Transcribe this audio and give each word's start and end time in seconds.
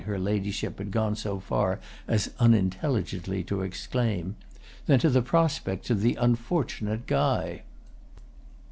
her 0.05 0.17
ladyship 0.17 0.79
had 0.79 0.89
gone 0.89 1.15
so 1.15 1.39
far 1.39 1.79
as 2.07 2.31
unintelligently 2.39 3.43
to 3.43 3.61
exclaim) 3.61 4.35
than 4.87 4.97
to 4.99 5.11
the 5.11 5.21
prospects 5.21 5.91
of 5.91 6.01
the 6.01 6.15
unfortunate 6.15 7.05
Guy. 7.05 7.61